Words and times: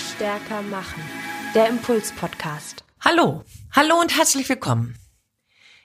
Stärker 0.00 0.62
machen. 0.62 1.02
Der 1.54 1.68
Impuls-Podcast. 1.68 2.84
Hallo, 3.00 3.44
hallo 3.72 4.00
und 4.00 4.16
herzlich 4.16 4.48
willkommen. 4.48 4.96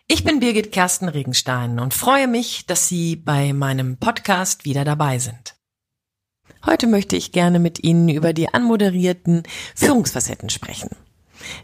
Ich 0.08 0.24
bin 0.24 0.40
Birgit 0.40 0.72
Kersten 0.72 1.10
Regenstein 1.10 1.80
und 1.80 1.94
freue 1.94 2.28
mich, 2.28 2.66
dass 2.66 2.88
Sie 2.88 3.18
bei 3.18 3.52
meinem 3.52 3.98
Podcast 3.98 4.64
wieder 4.64 4.86
dabei 4.86 5.20
sind. 5.20 5.56
Heute 6.66 6.88
möchte 6.88 7.16
ich 7.16 7.34
gerne 7.34 7.60
mit 7.60 7.84
Ihnen 7.84 8.08
über 8.10 8.32
die 8.32 8.54
anmoderierten 8.54 9.44
Führungsfacetten 9.76 10.50
sprechen. 10.50 10.90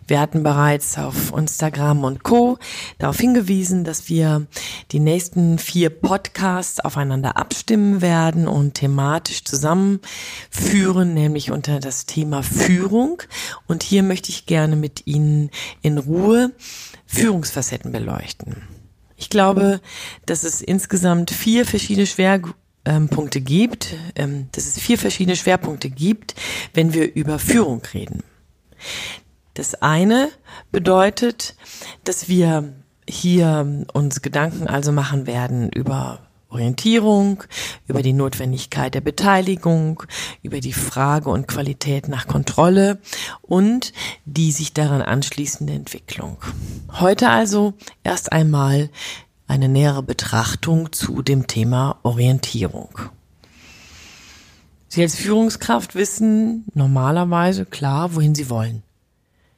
Wir 0.07 0.19
hatten 0.19 0.43
bereits 0.43 0.97
auf 0.97 1.33
Instagram 1.35 2.03
und 2.03 2.23
Co. 2.23 2.57
darauf 2.97 3.17
hingewiesen, 3.17 3.83
dass 3.83 4.09
wir 4.09 4.47
die 4.91 4.99
nächsten 4.99 5.57
vier 5.57 5.89
Podcasts 5.89 6.79
aufeinander 6.79 7.37
abstimmen 7.37 8.01
werden 8.01 8.47
und 8.47 8.75
thematisch 8.75 9.43
zusammenführen, 9.43 11.13
nämlich 11.13 11.51
unter 11.51 11.79
das 11.79 12.05
Thema 12.05 12.43
Führung. 12.43 13.23
Und 13.67 13.83
hier 13.83 14.03
möchte 14.03 14.29
ich 14.29 14.45
gerne 14.45 14.75
mit 14.75 15.07
Ihnen 15.07 15.49
in 15.81 15.97
Ruhe 15.97 16.51
Führungsfacetten 17.05 17.91
beleuchten. 17.91 18.55
Ich 19.17 19.29
glaube, 19.29 19.81
dass 20.25 20.43
es 20.43 20.61
insgesamt 20.61 21.29
vier 21.29 21.65
verschiedene 21.65 22.07
Schwerpunkte 22.07 23.39
gibt, 23.39 23.95
ähm, 24.15 24.47
dass 24.51 24.65
es 24.65 24.79
vier 24.79 24.97
verschiedene 24.97 25.35
Schwerpunkte 25.35 25.89
gibt, 25.89 26.33
wenn 26.73 26.93
wir 26.93 27.13
über 27.13 27.37
Führung 27.37 27.81
reden. 27.93 28.23
Das 29.53 29.81
eine 29.81 30.29
bedeutet, 30.71 31.55
dass 32.03 32.27
wir 32.29 32.73
hier 33.07 33.85
uns 33.93 34.21
Gedanken 34.21 34.67
also 34.67 34.91
machen 34.91 35.27
werden 35.27 35.69
über 35.69 36.19
Orientierung, 36.49 37.43
über 37.87 38.01
die 38.01 38.13
Notwendigkeit 38.13 38.93
der 38.93 39.01
Beteiligung, 39.01 40.03
über 40.41 40.59
die 40.59 40.73
Frage 40.73 41.29
und 41.29 41.47
Qualität 41.47 42.07
nach 42.07 42.27
Kontrolle 42.27 42.99
und 43.41 43.93
die 44.25 44.51
sich 44.51 44.73
daran 44.73 45.01
anschließende 45.01 45.73
Entwicklung. 45.73 46.37
Heute 46.99 47.29
also 47.29 47.73
erst 48.03 48.31
einmal 48.31 48.89
eine 49.47 49.69
nähere 49.69 50.03
Betrachtung 50.03 50.91
zu 50.91 51.21
dem 51.21 51.47
Thema 51.47 51.99
Orientierung. 52.03 52.99
Sie 54.87 55.01
als 55.01 55.15
Führungskraft 55.15 55.95
wissen 55.95 56.65
normalerweise 56.73 57.65
klar, 57.65 58.13
wohin 58.15 58.35
Sie 58.35 58.49
wollen. 58.49 58.83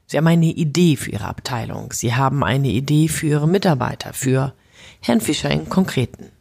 Sie 0.05 0.17
haben 0.17 0.27
eine 0.27 0.45
Idee 0.45 0.95
für 0.95 1.11
Ihre 1.11 1.25
Abteilung. 1.25 1.93
Sie 1.93 2.13
haben 2.13 2.43
eine 2.43 2.69
Idee 2.69 3.07
für 3.07 3.27
Ihre 3.27 3.47
Mitarbeiter, 3.47 4.13
für 4.13 4.53
Herrn 5.01 5.21
Fischer 5.21 5.49
im 5.49 5.69
Konkreten. 5.69 6.31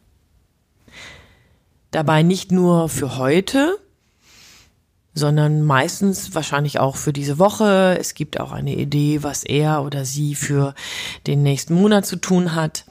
Dabei 1.91 2.23
nicht 2.23 2.51
nur 2.51 2.89
für 2.89 3.17
heute, 3.17 3.77
sondern 5.13 5.61
meistens 5.61 6.33
wahrscheinlich 6.33 6.79
auch 6.79 6.95
für 6.95 7.13
diese 7.13 7.37
Woche. 7.37 7.97
Es 7.99 8.15
gibt 8.15 8.39
auch 8.39 8.51
eine 8.51 8.75
Idee, 8.75 9.21
was 9.21 9.43
er 9.43 9.83
oder 9.83 10.05
sie 10.05 10.33
für 10.33 10.73
den 11.27 11.43
nächsten 11.43 11.75
Monat 11.75 12.05
zu 12.05 12.15
tun 12.15 12.55
hat 12.55 12.85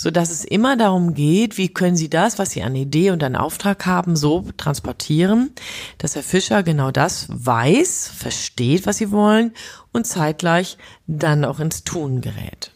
so 0.00 0.12
dass 0.12 0.30
es 0.30 0.44
immer 0.44 0.76
darum 0.76 1.12
geht, 1.12 1.58
wie 1.58 1.68
können 1.68 1.96
Sie 1.96 2.08
das, 2.08 2.38
was 2.38 2.52
Sie 2.52 2.62
an 2.62 2.76
Idee 2.76 3.10
und 3.10 3.22
an 3.24 3.34
Auftrag 3.34 3.84
haben, 3.84 4.14
so 4.14 4.46
transportieren, 4.56 5.50
dass 5.98 6.14
Herr 6.14 6.22
Fischer 6.22 6.62
genau 6.62 6.92
das 6.92 7.26
weiß, 7.28 8.12
versteht, 8.16 8.86
was 8.86 8.98
Sie 8.98 9.10
wollen 9.10 9.52
und 9.92 10.06
zeitgleich 10.06 10.78
dann 11.08 11.44
auch 11.44 11.58
ins 11.58 11.82
Tun 11.82 12.20
gerät. 12.20 12.70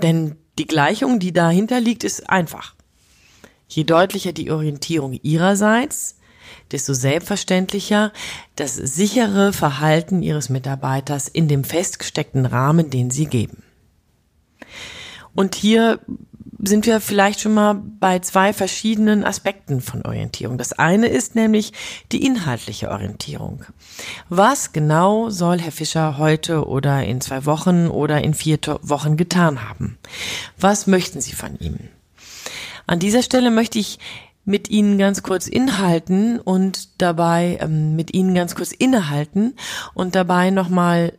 Denn 0.00 0.36
die 0.56 0.68
Gleichung, 0.68 1.18
die 1.18 1.32
dahinter 1.32 1.80
liegt, 1.80 2.04
ist 2.04 2.30
einfach. 2.30 2.76
Je 3.66 3.82
deutlicher 3.82 4.32
die 4.32 4.52
Orientierung 4.52 5.18
Ihrerseits, 5.20 6.16
desto 6.70 6.94
selbstverständlicher 6.94 8.12
das 8.54 8.76
sichere 8.76 9.52
Verhalten 9.52 10.22
Ihres 10.22 10.48
Mitarbeiters 10.48 11.26
in 11.26 11.48
dem 11.48 11.64
festgesteckten 11.64 12.46
Rahmen, 12.46 12.88
den 12.88 13.10
Sie 13.10 13.26
geben. 13.26 13.64
Und 15.38 15.54
hier 15.54 16.00
sind 16.60 16.84
wir 16.84 17.00
vielleicht 17.00 17.38
schon 17.38 17.54
mal 17.54 17.74
bei 17.74 18.18
zwei 18.18 18.52
verschiedenen 18.52 19.22
Aspekten 19.22 19.80
von 19.80 20.02
Orientierung. 20.04 20.58
Das 20.58 20.72
eine 20.72 21.06
ist 21.06 21.36
nämlich 21.36 21.72
die 22.10 22.26
inhaltliche 22.26 22.90
Orientierung. 22.90 23.64
Was 24.28 24.72
genau 24.72 25.30
soll 25.30 25.60
Herr 25.60 25.70
Fischer 25.70 26.18
heute 26.18 26.66
oder 26.66 27.04
in 27.04 27.20
zwei 27.20 27.46
Wochen 27.46 27.86
oder 27.86 28.20
in 28.24 28.34
vier 28.34 28.58
Wochen 28.82 29.16
getan 29.16 29.68
haben? 29.68 29.96
Was 30.58 30.88
möchten 30.88 31.20
Sie 31.20 31.34
von 31.34 31.56
ihm? 31.60 31.78
An 32.88 32.98
dieser 32.98 33.22
Stelle 33.22 33.52
möchte 33.52 33.78
ich 33.78 34.00
mit 34.44 34.70
Ihnen 34.70 34.98
ganz 34.98 35.22
kurz 35.22 35.46
inhalten 35.46 36.40
und 36.40 37.00
dabei 37.00 37.58
ähm, 37.60 37.94
mit 37.94 38.12
Ihnen 38.12 38.34
ganz 38.34 38.56
kurz 38.56 38.72
innehalten 38.72 39.54
und 39.94 40.16
dabei 40.16 40.50
nochmal 40.50 41.12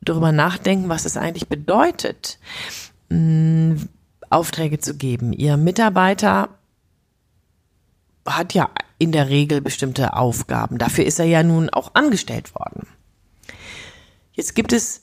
darüber 0.00 0.32
nachdenken, 0.32 0.88
was 0.88 1.04
es 1.04 1.16
eigentlich 1.16 1.46
bedeutet, 1.46 2.40
mh, 3.10 3.82
Aufträge 4.30 4.78
zu 4.78 4.96
geben. 4.96 5.32
Ihr 5.32 5.56
Mitarbeiter 5.56 6.48
hat 8.26 8.54
ja 8.54 8.70
in 8.98 9.12
der 9.12 9.28
Regel 9.28 9.60
bestimmte 9.60 10.14
Aufgaben. 10.14 10.78
Dafür 10.78 11.04
ist 11.04 11.18
er 11.18 11.26
ja 11.26 11.42
nun 11.42 11.70
auch 11.70 11.94
angestellt 11.94 12.54
worden. 12.54 12.86
Jetzt 14.32 14.54
gibt 14.54 14.72
es 14.72 15.02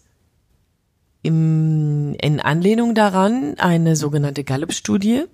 im, 1.24 2.16
in 2.22 2.40
Anlehnung 2.40 2.96
daran 2.96 3.56
eine 3.58 3.96
sogenannte 3.96 4.44
Gallup-Studie 4.44 5.26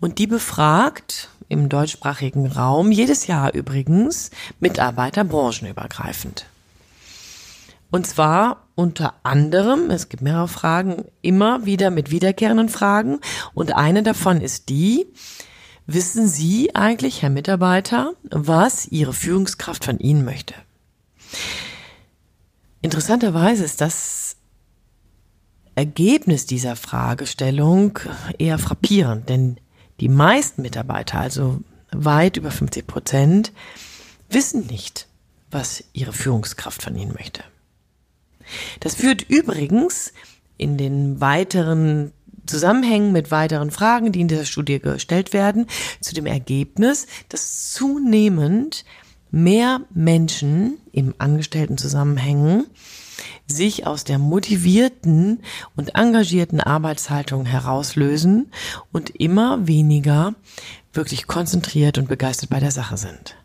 und 0.00 0.18
die 0.18 0.26
befragt 0.26 1.28
im 1.48 1.68
deutschsprachigen 1.68 2.46
Raum 2.46 2.90
jedes 2.92 3.26
Jahr 3.26 3.52
übrigens 3.52 4.30
Mitarbeiter 4.58 5.24
branchenübergreifend. 5.24 6.46
Und 7.92 8.06
zwar 8.06 8.66
unter 8.74 9.14
anderem, 9.22 9.90
es 9.90 10.08
gibt 10.08 10.22
mehrere 10.22 10.48
Fragen, 10.48 11.04
immer 11.20 11.66
wieder 11.66 11.90
mit 11.90 12.10
wiederkehrenden 12.10 12.70
Fragen. 12.70 13.20
Und 13.52 13.76
eine 13.76 14.02
davon 14.02 14.40
ist 14.40 14.70
die, 14.70 15.06
wissen 15.86 16.26
Sie 16.26 16.74
eigentlich, 16.74 17.20
Herr 17.20 17.28
Mitarbeiter, 17.28 18.14
was 18.30 18.86
Ihre 18.86 19.12
Führungskraft 19.12 19.84
von 19.84 19.98
Ihnen 19.98 20.24
möchte? 20.24 20.54
Interessanterweise 22.80 23.62
ist 23.62 23.82
das 23.82 24.36
Ergebnis 25.74 26.46
dieser 26.46 26.76
Fragestellung 26.76 27.98
eher 28.38 28.58
frappierend, 28.58 29.28
denn 29.28 29.58
die 30.00 30.08
meisten 30.08 30.62
Mitarbeiter, 30.62 31.18
also 31.20 31.60
weit 31.92 32.38
über 32.38 32.50
50 32.50 32.86
Prozent, 32.86 33.52
wissen 34.30 34.66
nicht, 34.66 35.08
was 35.50 35.84
ihre 35.92 36.14
Führungskraft 36.14 36.82
von 36.82 36.96
ihnen 36.96 37.12
möchte. 37.12 37.44
Das 38.80 38.94
führt 38.94 39.22
übrigens 39.22 40.12
in 40.56 40.76
den 40.76 41.20
weiteren 41.20 42.12
Zusammenhängen 42.46 43.12
mit 43.12 43.30
weiteren 43.30 43.70
Fragen, 43.70 44.12
die 44.12 44.20
in 44.20 44.28
dieser 44.28 44.44
Studie 44.44 44.80
gestellt 44.80 45.32
werden, 45.32 45.66
zu 46.00 46.14
dem 46.14 46.26
Ergebnis, 46.26 47.06
dass 47.28 47.72
zunehmend 47.72 48.84
mehr 49.30 49.80
Menschen 49.94 50.78
im 50.92 51.14
angestellten 51.18 51.78
Zusammenhängen 51.78 52.66
sich 53.46 53.86
aus 53.86 54.04
der 54.04 54.18
motivierten 54.18 55.42
und 55.76 55.94
engagierten 55.94 56.60
Arbeitshaltung 56.60 57.46
herauslösen 57.46 58.50
und 58.92 59.10
immer 59.10 59.66
weniger 59.66 60.34
wirklich 60.92 61.26
konzentriert 61.26 61.98
und 61.98 62.08
begeistert 62.08 62.50
bei 62.50 62.60
der 62.60 62.70
Sache 62.70 62.96
sind. 62.96 63.36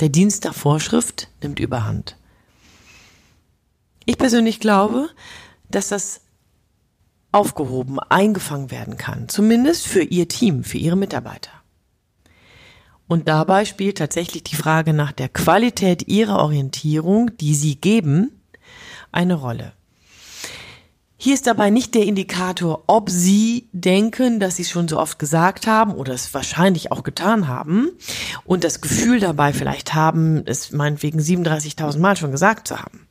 Der 0.00 0.08
Dienst 0.08 0.44
der 0.44 0.52
Vorschrift 0.52 1.28
nimmt 1.42 1.60
überhand. 1.60 2.16
Ich 4.06 4.18
persönlich 4.18 4.60
glaube, 4.60 5.08
dass 5.70 5.88
das 5.88 6.22
aufgehoben, 7.30 7.98
eingefangen 7.98 8.70
werden 8.70 8.96
kann, 8.96 9.28
zumindest 9.28 9.86
für 9.86 10.02
Ihr 10.02 10.28
Team, 10.28 10.64
für 10.64 10.78
Ihre 10.78 10.96
Mitarbeiter. 10.96 11.50
Und 13.08 13.28
dabei 13.28 13.64
spielt 13.64 13.98
tatsächlich 13.98 14.42
die 14.44 14.56
Frage 14.56 14.92
nach 14.92 15.12
der 15.12 15.28
Qualität 15.28 16.08
Ihrer 16.08 16.38
Orientierung, 16.38 17.36
die 17.38 17.54
Sie 17.54 17.76
geben, 17.76 18.40
eine 19.10 19.34
Rolle. 19.34 19.72
Hier 21.16 21.34
ist 21.34 21.46
dabei 21.46 21.70
nicht 21.70 21.94
der 21.94 22.04
Indikator, 22.04 22.84
ob 22.88 23.08
Sie 23.08 23.68
denken, 23.72 24.40
dass 24.40 24.56
Sie 24.56 24.62
es 24.62 24.70
schon 24.70 24.88
so 24.88 24.98
oft 24.98 25.18
gesagt 25.18 25.66
haben 25.66 25.94
oder 25.94 26.14
es 26.14 26.34
wahrscheinlich 26.34 26.90
auch 26.90 27.04
getan 27.04 27.46
haben 27.46 27.90
und 28.44 28.64
das 28.64 28.80
Gefühl 28.80 29.20
dabei 29.20 29.52
vielleicht 29.52 29.94
haben, 29.94 30.42
es 30.46 30.72
meinetwegen 30.72 31.20
37.000 31.20 31.98
Mal 31.98 32.16
schon 32.16 32.32
gesagt 32.32 32.66
zu 32.66 32.80
haben. 32.80 33.06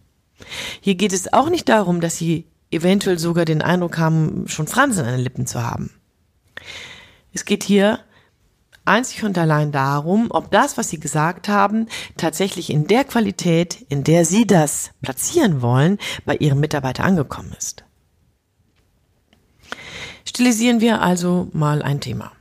Hier 0.79 0.95
geht 0.95 1.13
es 1.13 1.31
auch 1.31 1.49
nicht 1.49 1.69
darum, 1.69 2.01
dass 2.01 2.17
sie 2.17 2.45
eventuell 2.71 3.19
sogar 3.19 3.45
den 3.45 3.61
Eindruck 3.61 3.97
haben, 3.97 4.47
schon 4.47 4.67
Fransen 4.67 5.05
an 5.05 5.11
den 5.11 5.21
Lippen 5.21 5.45
zu 5.45 5.61
haben. 5.61 5.91
Es 7.33 7.45
geht 7.45 7.63
hier 7.63 7.99
einzig 8.85 9.23
und 9.23 9.37
allein 9.37 9.71
darum, 9.71 10.27
ob 10.31 10.51
das, 10.51 10.77
was 10.77 10.89
Sie 10.89 10.99
gesagt 10.99 11.47
haben, 11.47 11.87
tatsächlich 12.17 12.69
in 12.69 12.87
der 12.87 13.03
Qualität, 13.03 13.85
in 13.89 14.03
der 14.03 14.25
Sie 14.25 14.47
das 14.47 14.91
platzieren 15.01 15.61
wollen, 15.61 15.97
bei 16.25 16.35
Ihrem 16.35 16.59
Mitarbeiter 16.59 17.03
angekommen 17.03 17.53
ist. 17.57 17.83
Stilisieren 20.25 20.81
wir 20.81 21.01
also 21.01 21.49
mal 21.53 21.81
ein 21.81 22.01
Thema. 22.01 22.31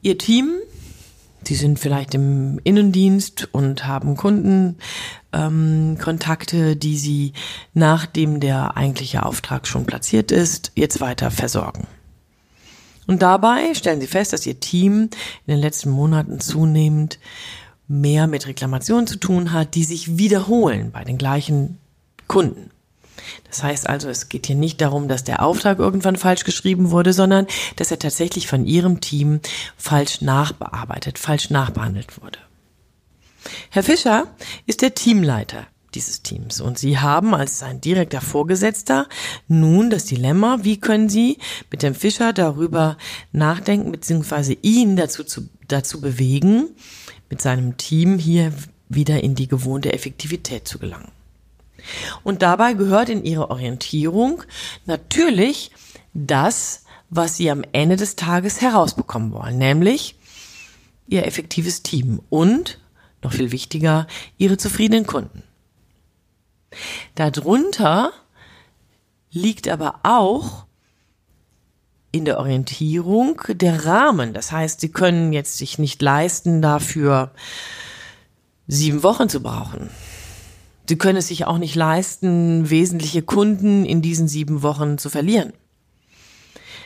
Ihr 0.00 0.18
Team 0.18 0.52
Sie 1.44 1.54
sind 1.54 1.78
vielleicht 1.78 2.14
im 2.14 2.58
Innendienst 2.64 3.48
und 3.52 3.86
haben 3.86 4.16
Kundenkontakte, 4.16 6.56
ähm, 6.56 6.78
die 6.78 6.98
Sie, 6.98 7.32
nachdem 7.74 8.40
der 8.40 8.76
eigentliche 8.76 9.24
Auftrag 9.24 9.66
schon 9.66 9.86
platziert 9.86 10.30
ist, 10.30 10.72
jetzt 10.74 11.00
weiter 11.00 11.30
versorgen. 11.30 11.86
Und 13.06 13.22
dabei 13.22 13.72
stellen 13.74 14.00
Sie 14.00 14.06
fest, 14.06 14.34
dass 14.34 14.46
Ihr 14.46 14.60
Team 14.60 15.08
in 15.46 15.54
den 15.54 15.60
letzten 15.60 15.88
Monaten 15.90 16.40
zunehmend 16.40 17.18
mehr 17.86 18.26
mit 18.26 18.46
Reklamationen 18.46 19.06
zu 19.06 19.16
tun 19.16 19.52
hat, 19.52 19.74
die 19.74 19.84
sich 19.84 20.18
wiederholen 20.18 20.90
bei 20.92 21.04
den 21.04 21.16
gleichen 21.16 21.78
Kunden. 22.26 22.70
Das 23.48 23.62
heißt 23.62 23.88
also, 23.88 24.08
es 24.08 24.28
geht 24.28 24.46
hier 24.46 24.56
nicht 24.56 24.80
darum, 24.80 25.08
dass 25.08 25.24
der 25.24 25.42
Auftrag 25.42 25.78
irgendwann 25.78 26.16
falsch 26.16 26.44
geschrieben 26.44 26.90
wurde, 26.90 27.12
sondern 27.12 27.46
dass 27.76 27.90
er 27.90 27.98
tatsächlich 27.98 28.46
von 28.46 28.66
Ihrem 28.66 29.00
Team 29.00 29.40
falsch 29.76 30.20
nachbearbeitet, 30.20 31.18
falsch 31.18 31.50
nachbehandelt 31.50 32.20
wurde. 32.20 32.38
Herr 33.70 33.82
Fischer 33.82 34.26
ist 34.66 34.82
der 34.82 34.94
Teamleiter 34.94 35.66
dieses 35.94 36.22
Teams 36.22 36.60
und 36.60 36.78
Sie 36.78 36.98
haben 36.98 37.34
als 37.34 37.58
sein 37.58 37.80
direkter 37.80 38.20
Vorgesetzter 38.20 39.08
nun 39.46 39.90
das 39.90 40.04
Dilemma, 40.04 40.58
wie 40.62 40.78
können 40.78 41.08
Sie 41.08 41.38
mit 41.70 41.82
dem 41.82 41.94
Fischer 41.94 42.32
darüber 42.32 42.98
nachdenken, 43.32 43.90
beziehungsweise 43.90 44.52
ihn 44.60 44.96
dazu, 44.96 45.24
zu, 45.24 45.48
dazu 45.66 46.00
bewegen, 46.00 46.68
mit 47.30 47.40
seinem 47.40 47.76
Team 47.76 48.18
hier 48.18 48.52
wieder 48.88 49.22
in 49.22 49.34
die 49.34 49.48
gewohnte 49.48 49.92
Effektivität 49.92 50.68
zu 50.68 50.78
gelangen. 50.78 51.10
Und 52.22 52.42
dabei 52.42 52.74
gehört 52.74 53.08
in 53.08 53.24
ihre 53.24 53.50
Orientierung 53.50 54.42
natürlich 54.86 55.70
das, 56.14 56.84
was 57.10 57.36
sie 57.36 57.50
am 57.50 57.64
Ende 57.72 57.96
des 57.96 58.16
Tages 58.16 58.60
herausbekommen 58.60 59.32
wollen, 59.32 59.58
nämlich 59.58 60.16
ihr 61.06 61.26
effektives 61.26 61.82
Team 61.82 62.20
und, 62.28 62.78
noch 63.22 63.32
viel 63.32 63.50
wichtiger, 63.50 64.06
ihre 64.36 64.58
zufriedenen 64.58 65.06
Kunden. 65.06 65.42
Darunter 67.14 68.12
liegt 69.30 69.68
aber 69.68 70.00
auch 70.02 70.66
in 72.12 72.24
der 72.24 72.38
Orientierung 72.38 73.40
der 73.48 73.84
Rahmen. 73.84 74.32
Das 74.34 74.52
heißt, 74.52 74.80
sie 74.80 74.90
können 74.90 75.32
jetzt 75.32 75.58
sich 75.58 75.78
nicht 75.78 76.00
leisten, 76.00 76.62
dafür 76.62 77.32
sieben 78.66 79.02
Wochen 79.02 79.28
zu 79.28 79.42
brauchen. 79.42 79.90
Sie 80.88 80.96
können 80.96 81.18
es 81.18 81.28
sich 81.28 81.46
auch 81.46 81.58
nicht 81.58 81.74
leisten, 81.74 82.70
wesentliche 82.70 83.22
Kunden 83.22 83.84
in 83.84 84.00
diesen 84.00 84.26
sieben 84.26 84.62
Wochen 84.62 84.96
zu 84.96 85.10
verlieren. 85.10 85.52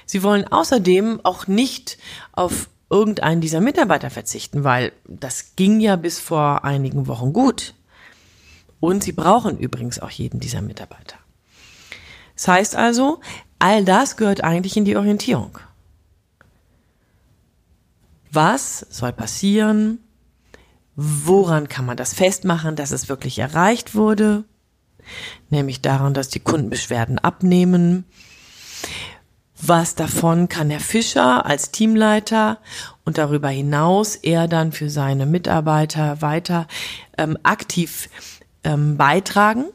Sie 0.06 0.22
wollen 0.24 0.46
außerdem 0.46 1.20
auch 1.22 1.46
nicht 1.46 1.98
auf 2.32 2.68
irgendeinen 2.90 3.40
dieser 3.40 3.60
Mitarbeiter 3.60 4.10
verzichten, 4.10 4.64
weil 4.64 4.92
das 5.06 5.54
ging 5.56 5.80
ja 5.80 5.96
bis 5.96 6.18
vor 6.18 6.64
einigen 6.64 7.06
Wochen 7.06 7.32
gut. 7.32 7.74
Und 8.80 9.04
sie 9.04 9.12
brauchen 9.12 9.56
übrigens 9.58 10.00
auch 10.00 10.10
jeden 10.10 10.40
dieser 10.40 10.60
Mitarbeiter. 10.60 11.16
Das 12.34 12.48
heißt 12.48 12.76
also, 12.76 13.20
all 13.60 13.84
das 13.84 14.16
gehört 14.16 14.42
eigentlich 14.42 14.76
in 14.76 14.84
die 14.84 14.96
Orientierung. 14.96 15.58
Was 18.32 18.80
soll 18.90 19.12
passieren, 19.12 20.00
Woran 20.94 21.68
kann 21.68 21.86
man 21.86 21.96
das 21.96 22.12
festmachen, 22.12 22.76
dass 22.76 22.90
es 22.90 23.08
wirklich 23.08 23.38
erreicht 23.38 23.94
wurde? 23.94 24.44
Nämlich 25.50 25.80
daran, 25.80 26.14
dass 26.14 26.28
die 26.28 26.40
Kundenbeschwerden 26.40 27.18
abnehmen. 27.18 28.04
Was 29.64 29.94
davon 29.94 30.48
kann 30.48 30.70
Herr 30.70 30.80
Fischer 30.80 31.46
als 31.46 31.70
Teamleiter 31.70 32.58
und 33.04 33.16
darüber 33.16 33.48
hinaus 33.48 34.16
er 34.16 34.48
dann 34.48 34.72
für 34.72 34.90
seine 34.90 35.24
Mitarbeiter 35.24 36.20
weiter 36.20 36.66
ähm, 37.16 37.38
aktiv 37.42 38.10
ähm, 38.64 38.96
beitragen? 38.96 39.66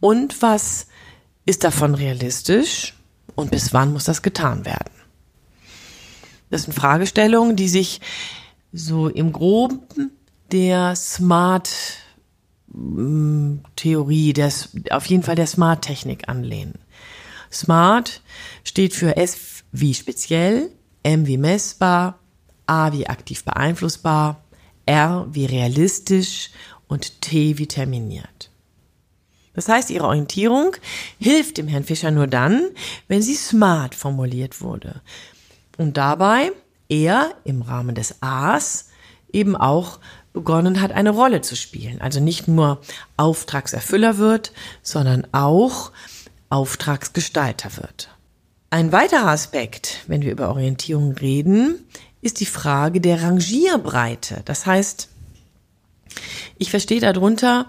Und 0.00 0.40
was 0.42 0.86
ist 1.44 1.62
davon 1.62 1.94
realistisch 1.94 2.94
und 3.34 3.50
bis 3.50 3.72
wann 3.72 3.92
muss 3.92 4.04
das 4.04 4.22
getan 4.22 4.64
werden? 4.64 4.92
Das 6.50 6.62
sind 6.62 6.72
Fragestellungen, 6.72 7.56
die 7.56 7.68
sich 7.68 8.00
so 8.76 9.08
im 9.08 9.32
Groben 9.32 9.80
der 10.52 10.94
Smart 10.94 11.70
mm, 12.68 13.56
Theorie, 13.74 14.32
der, 14.32 14.52
auf 14.90 15.06
jeden 15.06 15.22
Fall 15.22 15.34
der 15.34 15.46
Smart 15.46 15.82
Technik 15.82 16.28
anlehnen. 16.28 16.74
Smart 17.50 18.22
steht 18.64 18.94
für 18.94 19.16
S 19.16 19.64
wie 19.72 19.94
speziell, 19.94 20.70
M 21.02 21.26
wie 21.26 21.38
messbar, 21.38 22.18
A 22.66 22.92
wie 22.92 23.06
aktiv 23.06 23.44
beeinflussbar, 23.44 24.42
R 24.84 25.26
wie 25.30 25.46
realistisch 25.46 26.50
und 26.88 27.20
T 27.22 27.58
wie 27.58 27.66
terminiert. 27.66 28.50
Das 29.54 29.68
heißt, 29.68 29.90
Ihre 29.90 30.06
Orientierung 30.06 30.76
hilft 31.18 31.56
dem 31.56 31.66
Herrn 31.66 31.84
Fischer 31.84 32.10
nur 32.10 32.26
dann, 32.26 32.68
wenn 33.08 33.22
sie 33.22 33.34
smart 33.34 33.94
formuliert 33.94 34.60
wurde. 34.60 35.00
Und 35.78 35.96
dabei 35.96 36.52
er 36.88 37.34
im 37.44 37.62
Rahmen 37.62 37.94
des 37.94 38.22
A's 38.22 38.88
eben 39.32 39.56
auch 39.56 39.98
begonnen 40.32 40.80
hat, 40.80 40.92
eine 40.92 41.10
Rolle 41.10 41.40
zu 41.40 41.56
spielen. 41.56 42.00
Also 42.00 42.20
nicht 42.20 42.46
nur 42.46 42.80
Auftragserfüller 43.16 44.18
wird, 44.18 44.52
sondern 44.82 45.26
auch 45.32 45.92
Auftragsgestalter 46.50 47.76
wird. 47.78 48.10
Ein 48.70 48.92
weiterer 48.92 49.28
Aspekt, 49.28 50.00
wenn 50.06 50.22
wir 50.22 50.32
über 50.32 50.50
Orientierung 50.50 51.12
reden, 51.12 51.84
ist 52.20 52.40
die 52.40 52.46
Frage 52.46 53.00
der 53.00 53.22
Rangierbreite. 53.22 54.42
Das 54.44 54.66
heißt, 54.66 55.08
ich 56.58 56.70
verstehe 56.70 57.00
darunter 57.00 57.66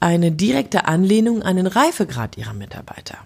eine 0.00 0.32
direkte 0.32 0.84
Anlehnung 0.86 1.42
an 1.42 1.56
den 1.56 1.66
Reifegrad 1.66 2.36
ihrer 2.36 2.54
Mitarbeiter. 2.54 3.18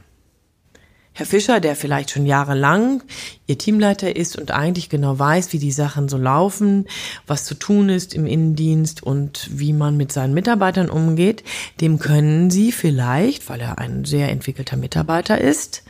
Herr 1.18 1.24
Fischer, 1.24 1.60
der 1.60 1.76
vielleicht 1.76 2.10
schon 2.10 2.26
jahrelang 2.26 3.02
Ihr 3.46 3.56
Teamleiter 3.56 4.14
ist 4.14 4.36
und 4.36 4.50
eigentlich 4.50 4.90
genau 4.90 5.18
weiß, 5.18 5.54
wie 5.54 5.58
die 5.58 5.72
Sachen 5.72 6.10
so 6.10 6.18
laufen, 6.18 6.86
was 7.26 7.46
zu 7.46 7.54
tun 7.54 7.88
ist 7.88 8.12
im 8.12 8.26
Innendienst 8.26 9.02
und 9.02 9.48
wie 9.50 9.72
man 9.72 9.96
mit 9.96 10.12
seinen 10.12 10.34
Mitarbeitern 10.34 10.90
umgeht, 10.90 11.42
dem 11.80 11.98
können 11.98 12.50
Sie 12.50 12.70
vielleicht, 12.70 13.48
weil 13.48 13.62
er 13.62 13.78
ein 13.78 14.04
sehr 14.04 14.28
entwickelter 14.28 14.76
Mitarbeiter 14.76 15.40
ist, 15.40 15.84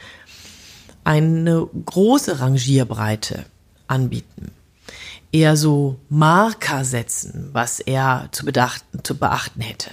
eine 1.03 1.67
große 1.87 2.39
Rangierbreite 2.39 3.47
anbieten. 3.89 4.53
Eher 5.33 5.57
so 5.57 5.97
Marker 6.09 6.85
setzen, 6.85 7.51
was 7.53 7.81
er 7.81 8.29
zu, 8.31 8.45
bedachten, 8.45 9.03
zu 9.03 9.17
beachten 9.17 9.61
hätte. 9.61 9.91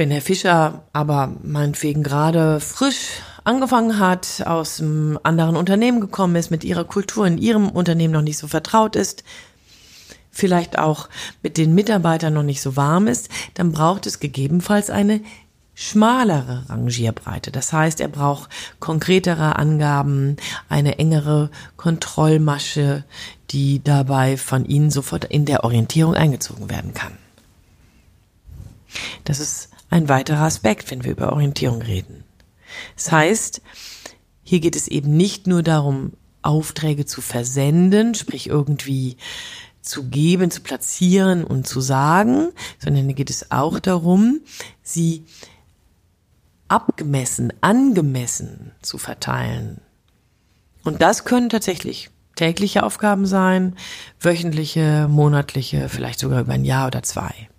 Wenn 0.00 0.10
Herr 0.10 0.22
Fischer 0.22 0.84
aber 0.94 1.34
meinetwegen 1.42 2.02
gerade 2.02 2.58
frisch 2.60 3.20
angefangen 3.44 3.98
hat, 3.98 4.42
aus 4.46 4.80
einem 4.80 5.20
anderen 5.24 5.56
Unternehmen 5.56 6.00
gekommen 6.00 6.36
ist, 6.36 6.50
mit 6.50 6.64
ihrer 6.64 6.84
Kultur 6.84 7.26
in 7.26 7.36
ihrem 7.36 7.68
Unternehmen 7.68 8.14
noch 8.14 8.22
nicht 8.22 8.38
so 8.38 8.48
vertraut 8.48 8.96
ist, 8.96 9.24
vielleicht 10.30 10.78
auch 10.78 11.10
mit 11.42 11.58
den 11.58 11.74
Mitarbeitern 11.74 12.32
noch 12.32 12.42
nicht 12.42 12.62
so 12.62 12.76
warm 12.76 13.08
ist, 13.08 13.28
dann 13.52 13.72
braucht 13.72 14.06
es 14.06 14.20
gegebenenfalls 14.20 14.88
eine 14.88 15.20
schmalere 15.74 16.64
Rangierbreite. 16.70 17.50
Das 17.50 17.70
heißt, 17.70 18.00
er 18.00 18.08
braucht 18.08 18.48
konkretere 18.78 19.56
Angaben, 19.56 20.38
eine 20.70 20.98
engere 20.98 21.50
Kontrollmasche, 21.76 23.04
die 23.50 23.84
dabei 23.84 24.38
von 24.38 24.64
Ihnen 24.64 24.90
sofort 24.90 25.26
in 25.26 25.44
der 25.44 25.62
Orientierung 25.62 26.14
eingezogen 26.14 26.70
werden 26.70 26.94
kann. 26.94 27.12
Das 29.24 29.40
ist 29.40 29.68
ein 29.90 30.08
weiterer 30.08 30.42
Aspekt, 30.42 30.90
wenn 30.90 31.04
wir 31.04 31.12
über 31.12 31.32
Orientierung 31.32 31.82
reden. 31.82 32.24
Das 32.94 33.10
heißt, 33.12 33.60
hier 34.42 34.60
geht 34.60 34.76
es 34.76 34.88
eben 34.88 35.16
nicht 35.16 35.46
nur 35.46 35.62
darum, 35.62 36.12
Aufträge 36.42 37.04
zu 37.04 37.20
versenden, 37.20 38.14
sprich 38.14 38.46
irgendwie 38.46 39.16
zu 39.82 40.04
geben, 40.04 40.50
zu 40.50 40.62
platzieren 40.62 41.44
und 41.44 41.66
zu 41.66 41.80
sagen, 41.80 42.50
sondern 42.78 43.06
hier 43.06 43.14
geht 43.14 43.30
es 43.30 43.50
auch 43.50 43.78
darum, 43.80 44.40
sie 44.82 45.24
abgemessen, 46.68 47.52
angemessen 47.60 48.72
zu 48.80 48.96
verteilen. 48.96 49.80
Und 50.84 51.02
das 51.02 51.24
können 51.24 51.48
tatsächlich 51.48 52.10
tägliche 52.36 52.84
Aufgaben 52.84 53.26
sein, 53.26 53.76
wöchentliche, 54.20 55.08
monatliche, 55.08 55.88
vielleicht 55.88 56.20
sogar 56.20 56.40
über 56.40 56.52
ein 56.52 56.64
Jahr 56.64 56.86
oder 56.86 57.02
zwei 57.02 57.50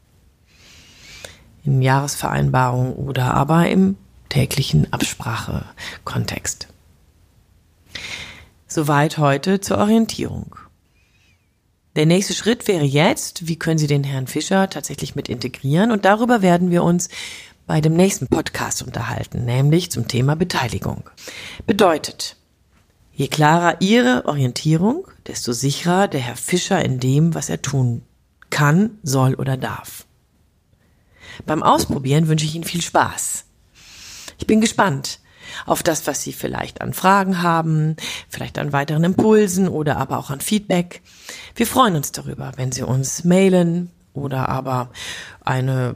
in 1.63 1.81
Jahresvereinbarung 1.81 2.95
oder 2.95 3.33
aber 3.33 3.69
im 3.69 3.97
täglichen 4.29 4.91
Absprachekontext. 4.91 6.67
Soweit 8.67 9.17
heute 9.17 9.59
zur 9.59 9.77
Orientierung. 9.77 10.55
Der 11.95 12.05
nächste 12.05 12.33
Schritt 12.33 12.67
wäre 12.69 12.85
jetzt, 12.85 13.47
wie 13.47 13.59
können 13.59 13.77
Sie 13.77 13.87
den 13.87 14.05
Herrn 14.05 14.27
Fischer 14.27 14.69
tatsächlich 14.69 15.15
mit 15.15 15.27
integrieren? 15.27 15.91
Und 15.91 16.05
darüber 16.05 16.41
werden 16.41 16.71
wir 16.71 16.83
uns 16.83 17.09
bei 17.67 17.81
dem 17.81 17.93
nächsten 17.93 18.27
Podcast 18.27 18.81
unterhalten, 18.81 19.43
nämlich 19.43 19.91
zum 19.91 20.07
Thema 20.07 20.35
Beteiligung. 20.35 21.09
Bedeutet, 21.65 22.37
Je 23.13 23.27
klarer 23.27 23.81
Ihre 23.81 24.25
Orientierung, 24.25 25.07
desto 25.27 25.51
sicherer 25.51 26.07
der 26.07 26.21
Herr 26.21 26.35
Fischer 26.35 26.83
in 26.83 26.99
dem, 26.99 27.35
was 27.35 27.49
er 27.49 27.61
tun 27.61 28.03
kann, 28.49 28.97
soll 29.03 29.35
oder 29.35 29.57
darf. 29.57 30.07
Beim 31.45 31.63
Ausprobieren 31.63 32.27
wünsche 32.27 32.45
ich 32.45 32.55
Ihnen 32.55 32.63
viel 32.63 32.81
Spaß. 32.81 33.45
Ich 34.37 34.47
bin 34.47 34.61
gespannt 34.61 35.19
auf 35.65 35.83
das, 35.83 36.07
was 36.07 36.23
Sie 36.23 36.33
vielleicht 36.33 36.81
an 36.81 36.93
Fragen 36.93 37.41
haben, 37.41 37.95
vielleicht 38.29 38.57
an 38.57 38.73
weiteren 38.73 39.03
Impulsen 39.03 39.67
oder 39.67 39.97
aber 39.97 40.17
auch 40.17 40.29
an 40.29 40.41
Feedback. 40.41 41.01
Wir 41.55 41.67
freuen 41.67 41.95
uns 41.95 42.11
darüber, 42.11 42.53
wenn 42.55 42.71
Sie 42.71 42.83
uns 42.83 43.23
mailen 43.23 43.91
oder 44.13 44.49
aber 44.49 44.91
eine, 45.43 45.95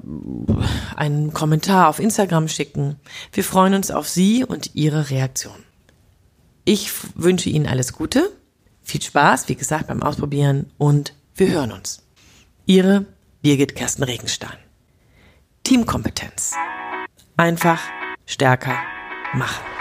einen 0.96 1.34
Kommentar 1.34 1.90
auf 1.90 2.00
Instagram 2.00 2.48
schicken. 2.48 2.98
Wir 3.32 3.44
freuen 3.44 3.74
uns 3.74 3.92
auf 3.92 4.08
Sie 4.08 4.44
und 4.44 4.75
Ihre 4.75 5.10
Reaktion. 5.10 5.64
Ich 6.64 6.92
wünsche 7.16 7.50
Ihnen 7.50 7.68
alles 7.68 7.94
Gute, 7.94 8.30
viel 8.82 9.02
Spaß, 9.02 9.50
wie 9.50 9.56
gesagt, 9.56 9.88
beim 9.88 10.02
Ausprobieren 10.02 10.72
und 10.78 11.14
wir 11.36 11.50
hören 11.50 11.72
uns. 11.72 12.04
Ihre 12.66 13.06
Birgit 13.42 13.75
Kersten 13.75 14.04
Regenstein. 14.04 14.64
Teamkompetenz. 15.65 16.53
Einfach 17.38 17.81
stärker 18.27 18.77
machen. 19.34 19.75